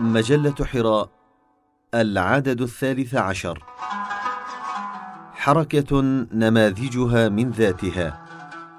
[0.00, 1.08] مجلة حراء
[1.94, 3.64] العدد الثالث عشر.
[5.32, 6.00] حركة
[6.32, 8.26] نماذجها من ذاتها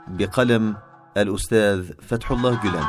[0.08, 0.76] بقلم
[1.18, 2.86] الأستاذ فتح الله جلان.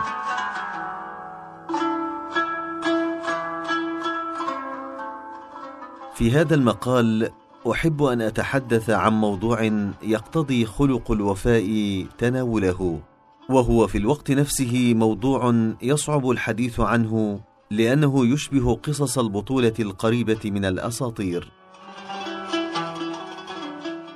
[6.14, 7.30] في هذا المقال
[7.71, 9.62] أحب أن أتحدث عن موضوع
[10.03, 13.01] يقتضي خلق الوفاء تناوله
[13.49, 17.41] وهو في الوقت نفسه موضوع يصعب الحديث عنه
[17.72, 21.52] لأنه يشبه قصص البطولة القريبة من الأساطير.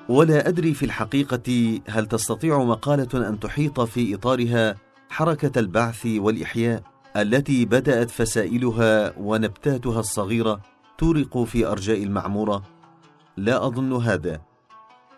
[0.08, 4.74] ولا أدري في الحقيقة هل تستطيع مقالة أن تحيط في إطارها
[5.10, 6.82] حركة البعث والإحياء
[7.16, 10.60] التي بدأت فسائلها ونبتاتها الصغيرة
[10.98, 12.62] تورق في أرجاء المعمورة.
[13.36, 14.40] لا أظن هذا.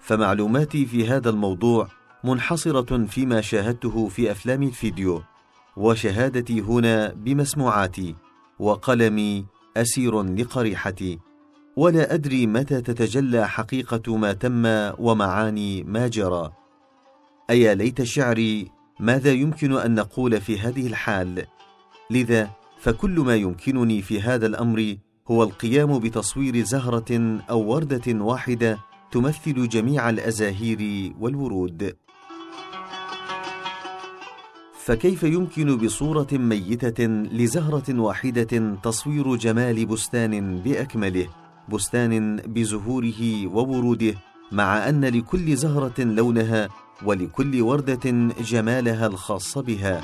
[0.01, 1.89] فمعلوماتي في هذا الموضوع
[2.25, 5.23] منحصرة فيما شاهدته في أفلام الفيديو
[5.77, 8.28] وشهادتي هنا بمسموعاتي.
[8.59, 9.45] وقلمي
[9.77, 11.19] أسير لقريحتي
[11.77, 14.67] ولا أدري متى تتجلى حقيقة ما تم
[14.99, 16.53] ومعاني ما جرى.
[17.51, 21.47] أيا ليت شعري ماذا يمكن أن نقول في هذه الحال؟
[22.11, 24.97] لذا فكل ما يمكنني في هذا الأمر
[25.31, 28.79] هو القيام بتصوير زهرة أو وردة واحدة
[29.11, 31.97] تمثل جميع الأزاهير والورود.
[34.89, 41.27] فكيف يمكن بصورة ميتة لزهرة واحدة تصوير جمال بستان بأكمله
[41.69, 44.15] بستان بزهوره ووروده
[44.53, 46.69] مع أن لكل زهرة لونها
[47.05, 50.01] ولكل وردة جمالها الخاص بها؟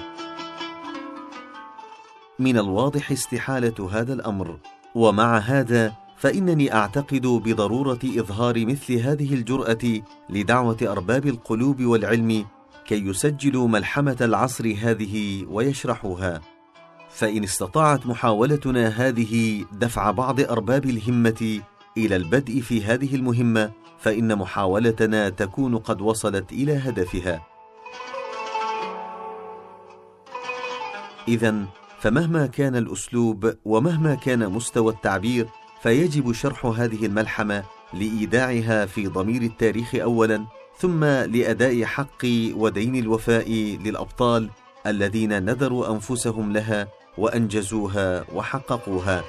[2.38, 4.58] من الواضح استحالة هذا الأمر
[4.94, 12.44] ومع هذا فإنني أعتقد بضرورة إظهار مثل هذه الجرأة لدعوة أرباب القلوب والعلم
[12.86, 16.40] كي يسجلوا ملحمة العصر هذه ويشرحوها.
[17.10, 21.60] فإن استطاعت محاولتنا هذه دفع بعض أرباب الهمة
[21.96, 27.46] إلى البدء في هذه المهمة فإن محاولتنا تكون قد وصلت إلى هدفها.
[31.28, 31.64] اذا
[32.00, 35.48] فمهما كان الأسلوب ومهما كان مستوى التعبير
[35.82, 40.46] فيجب شرح هذه الملحمة لإيداعها في ضمير التاريخ اولا.
[40.78, 42.24] ثم لأداء حق
[42.54, 43.50] ودين الوفاء
[43.84, 44.50] للأبطال
[44.86, 49.24] الذين نذروا أنفسهم لها وأنجزوها وحققوها.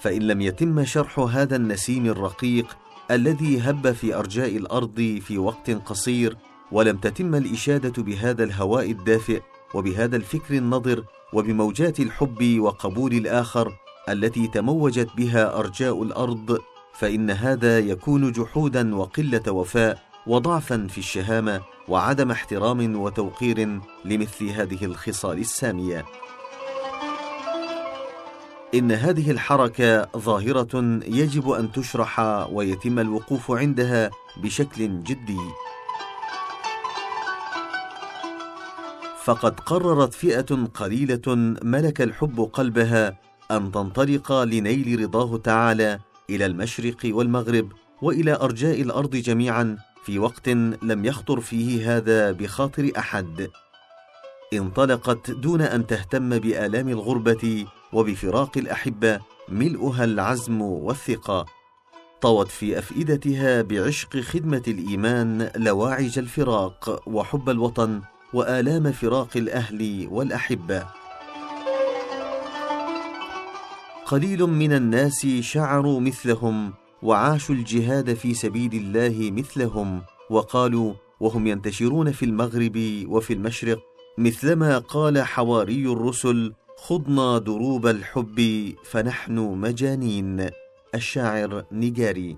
[0.00, 2.76] فإن لم يتم شرح هذا النسيم الرقيق
[3.10, 6.36] الذي هب في أرجاء الأرض في وقت قصير
[6.72, 9.40] ولم تتم الإشادة بهذا الهواء الدافئ
[9.74, 13.72] وبهذا الفكر النضر وبموجات الحب وقبول الآخر
[14.08, 16.58] التي تموجت بها أرجاء الأرض
[16.98, 25.38] فإن هذا يكون جحودا وقلة وفاء وضعفا في الشهامة وعدم احترام وتوقير لمثل هذه الخصال
[25.38, 26.04] السامية.
[28.74, 32.20] إن هذه الحركة ظاهرة يجب أن تشرح
[32.52, 34.10] ويتم الوقوف عندها
[34.42, 35.40] بشكل جدي.
[39.24, 41.22] فقد قررت فئة قليلة
[41.62, 43.18] ملك الحب قلبها
[43.50, 45.98] أن تنطلق لنيل رضاه تعالى
[46.30, 47.72] إلى المشرق والمغرب
[48.02, 50.48] وإلى أرجاء الأرض جميعا في وقت
[50.82, 53.50] لم يخطر فيه هذا بخاطر أحد.
[54.52, 61.46] انطلقت دون أن تهتم بآلام الغربة وبفراق الأحبة ملؤها العزم والثقة.
[62.20, 70.86] طوت في أفئدتها بعشق خدمة الإيمان لواعج الفراق وحب الوطن وآلام فراق الأهل والأحبة.
[74.06, 76.72] قليل من الناس شعروا مثلهم
[77.02, 83.78] وعاشوا الجهاد في سبيل الله مثلهم وقالوا وهم ينتشرون في المغرب وفي المشرق
[84.18, 90.46] مثلما قال حواري الرسل خضنا دروب الحب فنحن مجانين.
[90.94, 92.36] الشاعر نيجاري.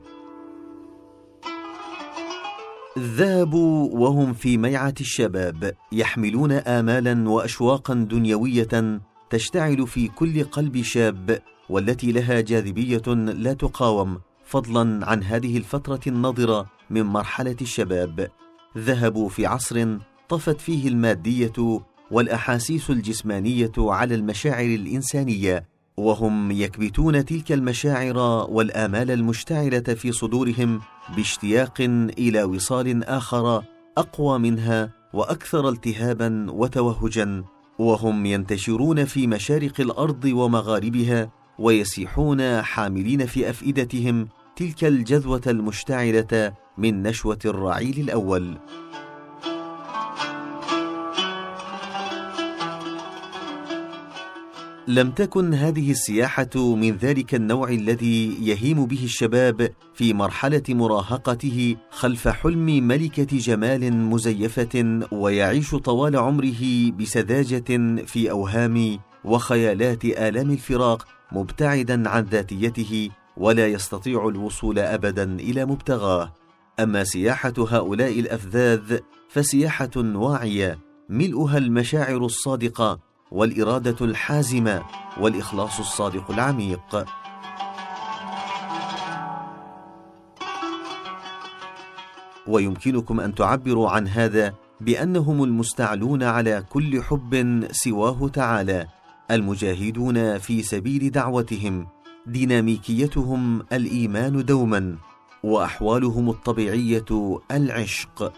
[2.99, 9.01] ذهبوا وهم في ميعة الشباب يحملون امالا واشواقا دنيوية
[9.31, 16.67] تشتعل في كل قلب شاب والتي لها جاذبية لا تقاوم فضلا عن هذه الفترة النضره
[16.91, 18.29] من مرحلة الشباب.
[18.79, 19.99] ذهبوا في عصر
[20.29, 21.81] طفت فيه المادية
[22.11, 25.65] والأحاسيس الجسمانية على المشاعر الإنسانية
[25.97, 28.19] وهم يكبتون تلك المشاعر
[28.51, 30.81] والآمال المشتعلة في صدورهم
[31.17, 31.81] باشتياق
[32.19, 33.63] إلى وصال آخر
[33.99, 37.45] أقوى منها وأكثر التهابا وتوهجا
[37.79, 47.39] وهم ينتشرون في مشارق الأرض ومغاربها ويسيحون حاملين في أفئدتهم تلك الجذوة المشتعلة من نشوة
[47.45, 48.59] الرعيل الأول.
[54.89, 62.29] لم تكن هذه السياحة من ذلك النوع الذي يهيم به الشباب في مرحلة مراهقته خلف
[62.29, 72.23] حلم ملكة جمال مزيفة ويعيش طوال عمره بسذاجة في أوهام وخيالات آلام الفراق مبتعدا عن
[72.23, 76.33] ذاتيته ولا يستطيع الوصول أبدا إلى مبتغاه.
[76.81, 78.99] أما سياحة هؤلاء الأفذاذ
[79.29, 80.79] فسياحة واعية
[81.09, 82.99] ملؤها المشاعر الصادقة
[83.31, 84.83] والإرادة الحازمة
[85.21, 87.05] والإخلاص الصادق العميق.
[92.47, 98.98] ويمكنكم أن تعبروا عن هذا بأنهم المستعلون على كل حب سواه تعالى.
[99.31, 101.87] المجاهدون في سبيل دعوتهم
[102.27, 104.97] ديناميكيتهم الإيمان دوما
[105.43, 108.33] وأحوالهم الطبيعية العشق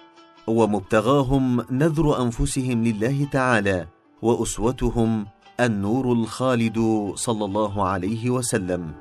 [0.46, 3.86] ومبتغاهم نذر أنفسهم لله تعالى
[4.22, 5.26] وأسوتهم
[5.60, 8.92] النور الخالد صلى الله عليه وسلم.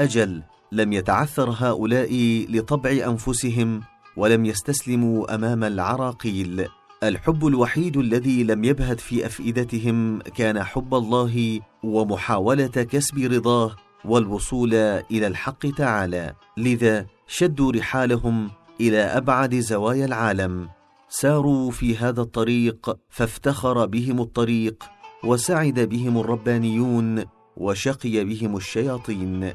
[0.00, 0.42] أجل
[0.72, 2.12] لم يتعثر هؤلاء
[2.50, 3.80] لطبع أنفسهم
[4.16, 6.68] ولم يستسلموا أمام العراقيل.
[7.02, 14.74] الحب الوحيد الذي لم يبهت في أفئدتهم كان حب الله ومحاولة كسب رضاه والوصول
[15.10, 16.34] إلى الحق تعالى.
[16.56, 18.50] لذا شدوا رحالهم
[18.80, 20.68] إلى أبعد زوايا العالم.
[21.08, 24.84] ساروا في هذا الطريق فافتخر بهم الطريق
[25.24, 27.24] وسعد بهم الربانيون
[27.56, 29.52] وشقي بهم الشياطين.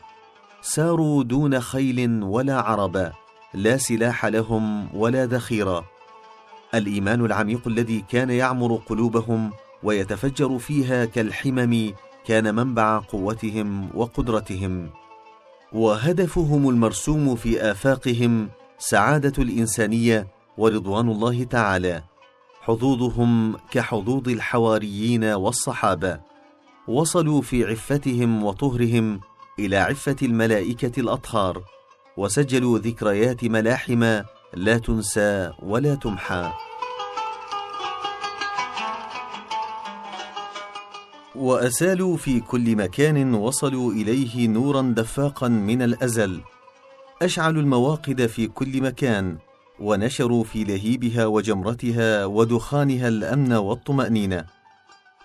[0.61, 3.11] ساروا دون خيل ولا عرب
[3.53, 5.96] لا سلاح لهم ولا ذخيرة.
[6.77, 9.51] الإيمان العميق الذي كان يعمر قلوبهم
[9.83, 11.93] ويتفجر فيها كالحمم
[12.25, 14.89] كان منبع قوتهم وقدرتهم.
[15.73, 20.27] وهدفهم المرسوم في آفاقهم سعادة الإنسانية
[20.57, 22.03] ورضوان الله تعالى.
[22.61, 26.19] حظوظهم كحظوظ الحواريين والصحابة.
[26.87, 29.19] وصلوا في عفتهم وطهرهم
[29.59, 31.63] إلى عفة الملائكة الأطهار.
[32.17, 34.03] وسجلوا ذكريات ملاحم
[34.53, 36.66] لا تنسى ولا تمحى.
[41.37, 46.41] واسالوا في كل مكان وصلوا إليه نورا دفاقا من الأزل.
[47.21, 49.37] أشعلوا المواقد في كل مكان
[49.79, 54.45] ونشروا في لهيبها وجمرتها ودخانها الأمن والطمأنينة.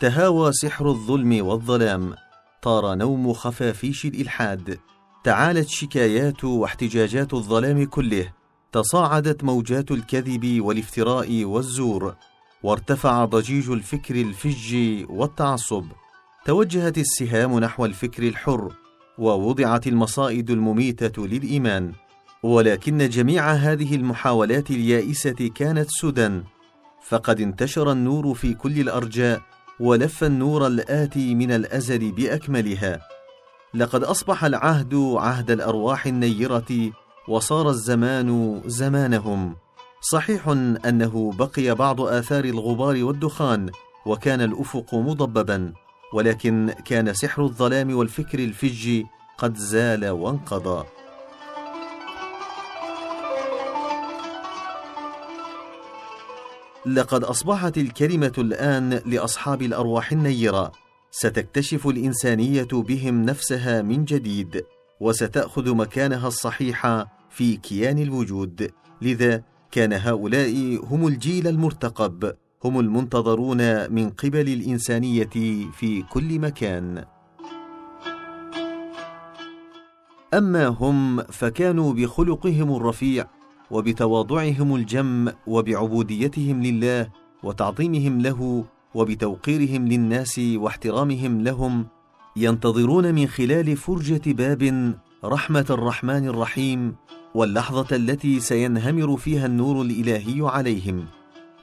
[0.01, 2.15] تهاوى سحر الظلم والظلام
[2.63, 4.79] طار نوم خفافيش الإلحاد.
[5.25, 8.33] تعالت شكايات واحتجاجات الظلام كله
[8.73, 12.15] تصاعدت موجات الكذب والافتراء والزور
[12.63, 14.77] وارتفع ضجيج الفكر الفج
[15.11, 15.85] والتعصب.
[16.45, 18.73] توجهت السهام نحو الفكر الحر
[19.19, 21.93] ووضعت المصائد المميتة للإيمان
[22.43, 26.43] ولكن جميع هذه المحاولات اليائسة كانت سدى.
[27.09, 29.41] فقد انتشر النور في كل الأرجاء
[29.81, 33.01] ولف النور الآتي من الأزل بأكملها.
[33.75, 36.93] لقد أصبح العهد عهد الأرواح النيرة
[37.29, 39.57] وصار الزمان زمانهم.
[40.01, 40.49] صحيح
[40.87, 43.71] أنه بقي بعض آثار الغبار والدخان
[44.07, 45.73] وكان الأفق مضببا.
[46.13, 49.03] ولكن كان سحر الظلام والفكر الفج
[49.39, 50.85] قد زال وانقضى.
[56.87, 60.73] لقد أصبحت الكلمة الآن لأصحاب الأرواح النيرة.
[61.11, 64.65] ستكتشف الإنسانية بهم نفسها من جديد
[65.01, 68.71] وستأخذ مكانها الصحيح في كيان الوجود.
[69.03, 72.35] لذا كان هؤلاء هم الجيل المرتقب.
[72.65, 75.31] هم المنتظرون من قبل الإنسانية
[75.73, 77.05] في كل مكان.
[80.35, 83.27] أما هم فكانوا بخلقهم الرفيع
[83.71, 87.09] وبتواضعهم الجم وبعبوديتهم لله
[87.43, 88.65] وتعظيمهم له
[88.95, 91.87] وبتوقيرهم للناس واحترامهم لهم
[92.37, 96.95] ينتظرون من خلال فرجة باب رحمة الرحمن الرحيم
[97.35, 101.05] واللحظة التي سينهمر فيها النور الإلهي عليهم.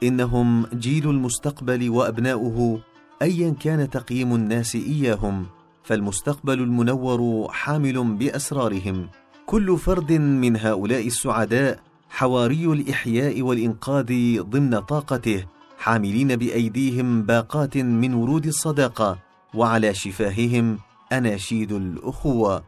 [0.02, 2.80] إنهم جيل المستقبل وأبناؤه
[3.22, 5.46] ايا كان تقييم الناس إياهم
[5.82, 9.08] فالمستقبل المنور حامل بأسرارهم.
[9.46, 11.80] كل فرد من هؤلاء السعداء
[12.10, 15.44] حواري الإحياء والإنقاذ ضمن طاقته
[15.78, 19.18] حاملين بأيديهم باقات من ورود الصداقة
[19.54, 20.78] وعلى شفاههم
[21.12, 22.64] أناشيد الأخوة.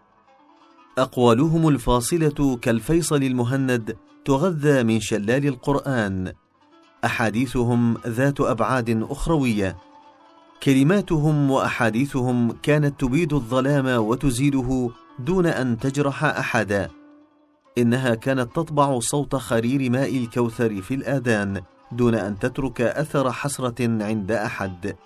[0.99, 6.33] أقوالهم الفاصلة كالفيصل المهند تغذى من شلال القرآن.
[7.05, 9.77] أحاديثهم ذات أبعاد أخروية.
[10.63, 16.91] كلماتهم وأحاديثهم كانت تبيد الظلام وتزيله دون أن تجرح أحدا.
[17.79, 24.33] إنها كانت تطبع صوت خرير ماء الكوثر في الآذان دون أن تترك أثر حسرة عند
[24.33, 24.97] أحد.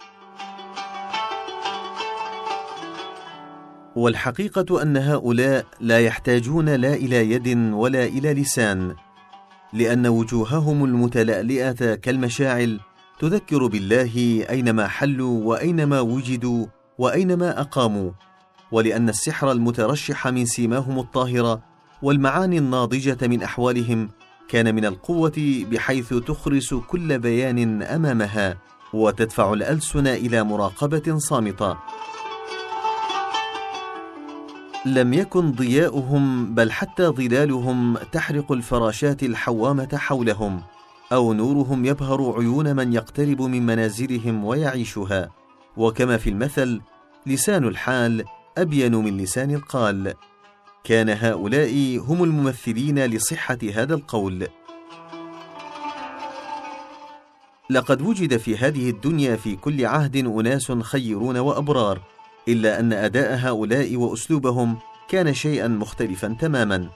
[3.96, 9.05] والحقيقة أن هؤلاء لا يحتاجون لا إلى يد ولا إلى لسان.
[9.72, 12.80] لأن وجوههم المتلألئة كالمشاعل
[13.18, 16.66] تذكر بالله أينما حلوا وأينما وجدوا
[16.98, 18.10] وأينما أقاموا
[18.72, 21.62] ولأن السحر المترشح من سيماهم الطاهرة
[22.02, 24.08] والمعاني الناضجة من أحوالهم
[24.48, 28.56] كان من القوة بحيث تخرس كل بيان أمامها
[28.92, 31.76] وتدفع الألسن إلى مراقبة صامتة.
[34.86, 40.62] لم يكن ضياؤهم بل حتى ظلالهم تحرق الفراشات الحوامة حولهم
[41.12, 45.30] أو نورهم يبهر عيون من يقترب من منازلهم ويعيشها.
[45.76, 46.80] وكما في المثل
[47.26, 48.24] لسان الحال
[48.58, 50.14] أبين من لسان القال.
[50.84, 54.46] كان هؤلاء هم الممثلين لصحة هذا القول.
[57.70, 62.15] لقد وجد في هذه الدنيا في كل عهد أناس خيرون وأبرار.
[62.48, 64.76] إلا أن أداء هؤلاء وأسلوبهم
[65.08, 66.88] كان شيئا مختلفا تماما.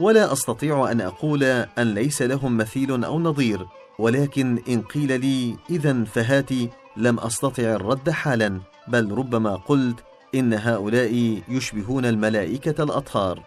[0.00, 3.66] ولا أستطيع أن أقول أن ليس لهم مثيل أو نظير
[3.98, 9.96] ولكن إن قيل لي اذا فهاتي لم أستطع الرد حالا بل ربما قلت
[10.34, 13.42] إن هؤلاء يشبهون الملائكة الأطهار.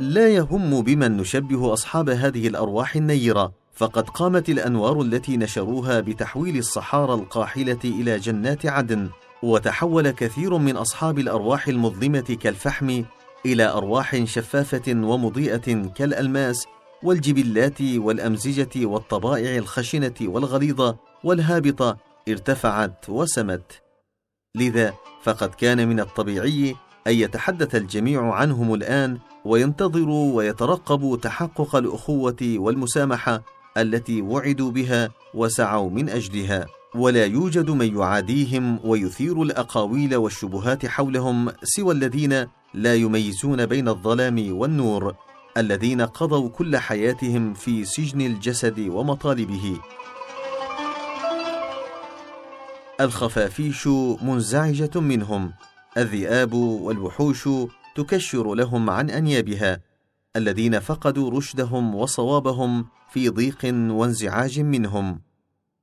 [0.00, 3.52] لا يهم بمن نشبه أصحاب هذه الأرواح النيرة.
[3.76, 9.10] فقد قامت الأنوار التي نشروها بتحويل الصحارى القاحلة إلى جنات عدن
[9.42, 13.02] وتحول كثير من أصحاب الأرواح المظلمة كالفحم
[13.46, 16.66] إلى أرواح شفافة ومضيئة كالألماس
[17.02, 21.96] والجبلات والأمزجة والطبائع الخشنة والغليظة والهابطة
[22.28, 23.82] ارتفعت وسمت.
[24.54, 33.55] لذا فقد كان من الطبيعي أن يتحدث الجميع عنهم الآن وينتظروا ويترقبوا تحقق الأخوة والمسامحة
[33.76, 41.94] التي وعدوا بها وسعوا من أجلها ولا يوجد من يعاديهم ويثير الأقاويل والشبهات حولهم سوى
[41.94, 45.14] الذين لا يميزون بين الظلام والنور
[45.56, 49.80] الذين قضوا كل حياتهم في سجن الجسد ومطالبه.
[53.00, 53.86] الخفافيش
[54.22, 55.52] منزعجة منهم
[55.96, 57.48] الذئاب والوحوش
[57.96, 59.80] تكشر لهم عن أنيابها.
[60.36, 65.20] الذين فقدوا رشدهم وصوابهم في ضيق وانزعاج منهم.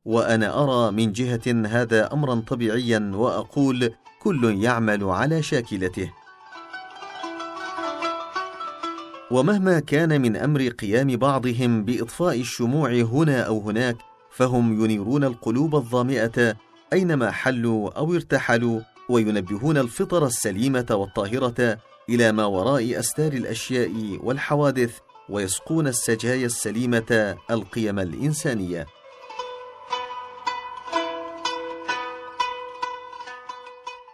[0.06, 6.12] وأنا أرى من جهة هذا امرا طبيعيا وأقول كل يعمل على شاكلته.
[9.32, 13.96] ومهما كان من أمر قيام بعضهم بإطفاء الشموع هنا أو هناك
[14.32, 16.56] فهم ينيرون القلوب الظامئة
[16.94, 21.78] أينما حلوا أو ارتحلوا وينبهون الفطر السليمة والطاهرة
[22.10, 24.98] إلى ما وراء أستار الأشياء والحوادث
[25.30, 28.86] ويسقون السجايا السليمة القيم الإنسانية.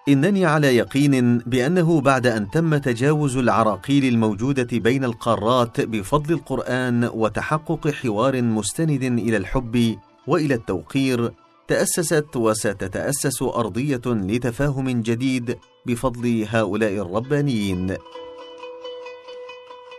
[0.10, 7.88] إنني على يقين بأنه بعد أن تم تجاوز العراقيل الموجودة بين القارات بفضل القرآن وتحقق
[7.88, 9.96] حوار مستند إلى الحب
[10.27, 11.31] وإلى التوقير
[11.67, 17.96] تأسست وستتأسس أرضية لتفاهم جديد بفضل هؤلاء الربانيين.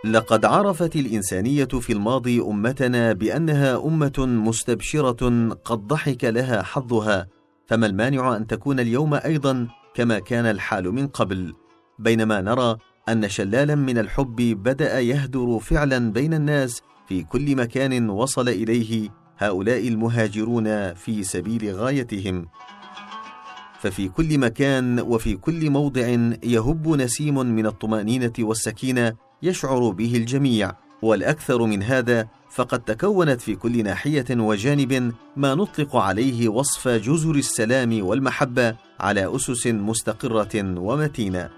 [0.04, 7.26] لقد عرفت الإنسانية في الماضي أمتنا بأنها أمة مستبشرة قد ضحك لها حظها
[7.66, 11.54] فما المانع أن تكون اليوم أيضا كما كان الحال من قبل.
[11.98, 12.76] بينما نرى
[13.08, 19.08] أن شلالا من الحب بدأ يهدر فعلا بين الناس في كل مكان وصل إليه
[19.38, 22.46] هؤلاء المهاجرون في سبيل غايتهم.
[23.80, 26.06] ففي كل مكان وفي كل موضع
[26.42, 30.72] يهب نسيم من الطمأنينة والسكينة يشعر به الجميع
[31.02, 38.06] والأكثر من هذا فقد تكونت في كل ناحية وجانب ما نطلق عليه وصف جزر السلام
[38.06, 41.50] والمحبة على أسس مستقرة ومتينة.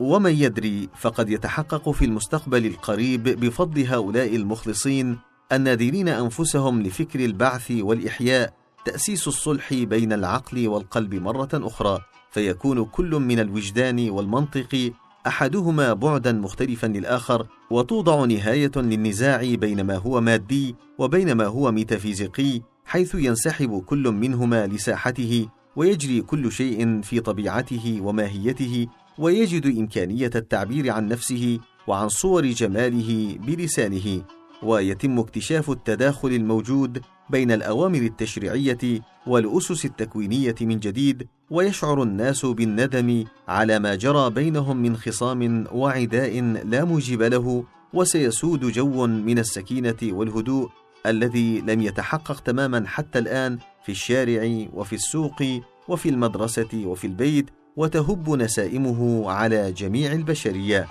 [0.00, 5.18] ومن يدري فقد يتحقق في المستقبل القريب بفضل هؤلاء المخلصين
[5.52, 8.52] النادرين أنفسهم لفكر البعث والإحياء
[8.84, 11.98] تأسيس الصلح بين العقل والقلب مرة أخرى
[12.30, 14.92] فيكون كل من الوجدان والمنطق
[15.26, 22.60] أحدهما بعدا مختلفا للآخر وتوضع نهاية للنزاع بين ما هو مادي وبين ما هو ميتافيزيقي
[22.84, 28.86] حيث ينسحب كل منهما لساحته ويجري كل شيء في طبيعته وماهيته
[29.18, 34.22] ويجد إمكانية التعبير عن نفسه وعن صور جماله بلسانه.
[34.64, 43.78] ويتم اكتشاف التداخل الموجود بين الأوامر التشريعية والأسس التكوينية من جديد ويشعر الناس بالندم على
[43.78, 50.70] ما جرى بينهم من خصام وعداء لا موجب له وسيسود جو من السكينة والهدوء
[51.06, 55.42] الذي لم يتحقق تماما حتى الآن في الشارع وفي السوق
[55.88, 60.88] وفي المدرسة وفي البيت وتهب نسائمه على جميع البشرية.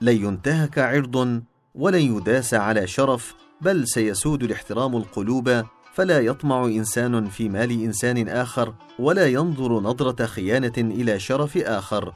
[0.00, 1.42] لن ينتهك عرض
[1.74, 5.62] ولن يداس على شرف بل سيسود الاحترام القلوب
[5.94, 12.12] فلا يطمع إنسان في مال إنسان آخر ولا ينظر نظرة خيانة إلى شرف آخر.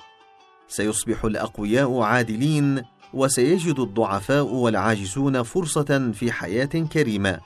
[0.68, 2.82] سيصبح الأقوياء عادلين
[3.14, 7.40] وسيجد الضعفاء والعاجزون فرصة في حياة كريمة.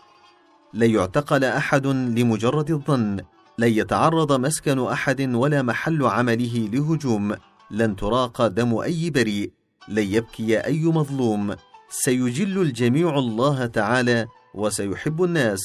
[0.75, 3.21] لن يعتقل أحد لمجرد الظن
[3.59, 7.35] لن يتعرض مسكن أحد ولا محل عمله لهجوم
[7.71, 9.53] لن تراق دم أي بريء.
[9.89, 11.55] لن يبكي أي مظلوم.
[11.91, 15.61] سيجل الجميع الله تعالى وسيحب الناس.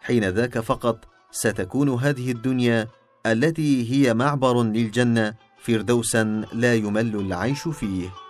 [0.00, 2.88] حين ذاك فقط ستكون هذه الدنيا
[3.26, 8.25] التي هي معبر للجنة فردوسا لا يمل العيش فيه.